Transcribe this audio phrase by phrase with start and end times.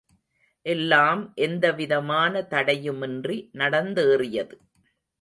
[0.65, 4.57] எல்லாம் எந்தவிதமான தடையுமின்றி நடந்தேறியது.